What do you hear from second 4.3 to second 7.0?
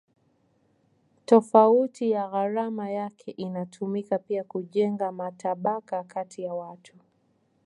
kujenga matabaka kati ya watu.